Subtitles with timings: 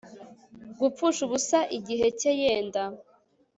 [0.79, 2.83] gupfusha ubusa igihe ke yenda